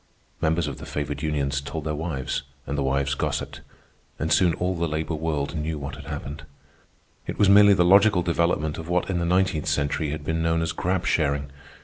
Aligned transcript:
Members 0.41 0.65
of 0.67 0.79
the 0.79 0.87
favored 0.87 1.21
unions 1.21 1.61
told 1.61 1.83
their 1.83 1.93
wives, 1.93 2.41
and 2.65 2.75
the 2.75 2.81
wives 2.81 3.13
gossiped, 3.13 3.61
and 4.17 4.33
soon 4.33 4.55
all 4.55 4.73
the 4.75 4.87
labor 4.87 5.13
world 5.13 5.55
knew 5.55 5.77
what 5.77 5.95
had 5.95 6.05
happened. 6.05 6.41
It 7.27 7.37
was 7.37 7.49
merely 7.49 7.75
the 7.75 7.85
logical 7.85 8.23
development 8.23 8.79
of 8.79 8.89
what 8.89 9.11
in 9.11 9.19
the 9.19 9.25
nineteenth 9.25 9.67
century 9.67 10.09
had 10.09 10.23
been 10.23 10.41
known 10.41 10.63
as 10.63 10.71
grab 10.71 11.05
sharing. 11.05 11.51